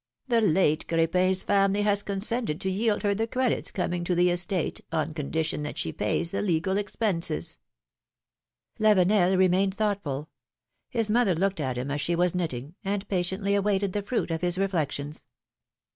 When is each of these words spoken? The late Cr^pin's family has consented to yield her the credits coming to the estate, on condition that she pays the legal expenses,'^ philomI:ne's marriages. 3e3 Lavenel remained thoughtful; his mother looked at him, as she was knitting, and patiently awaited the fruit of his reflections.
The 0.27 0.41
late 0.41 0.87
Cr^pin's 0.87 1.43
family 1.43 1.83
has 1.83 2.01
consented 2.01 2.59
to 2.61 2.71
yield 2.71 3.03
her 3.03 3.13
the 3.13 3.27
credits 3.27 3.69
coming 3.69 4.03
to 4.05 4.15
the 4.15 4.31
estate, 4.31 4.81
on 4.91 5.13
condition 5.13 5.61
that 5.61 5.77
she 5.77 5.93
pays 5.93 6.31
the 6.31 6.41
legal 6.41 6.75
expenses,'^ 6.75 7.59
philomI:ne's 8.79 9.05
marriages. 9.07 9.11
3e3 9.11 9.29
Lavenel 9.29 9.37
remained 9.37 9.75
thoughtful; 9.75 10.29
his 10.89 11.11
mother 11.11 11.35
looked 11.35 11.59
at 11.59 11.77
him, 11.77 11.91
as 11.91 12.01
she 12.01 12.15
was 12.15 12.33
knitting, 12.33 12.73
and 12.83 13.07
patiently 13.09 13.53
awaited 13.53 13.93
the 13.93 14.01
fruit 14.01 14.31
of 14.31 14.41
his 14.41 14.57
reflections. 14.57 15.23